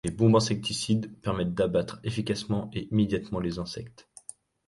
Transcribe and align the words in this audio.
Les 0.03 0.09
bombes 0.09 0.35
insecticides 0.35 1.11
permettent 1.21 1.53
d’abattre 1.53 1.99
efficacement 2.03 2.71
et 2.73 2.87
immédiatement 2.91 3.39
les 3.39 3.59
insectes. 3.59 4.09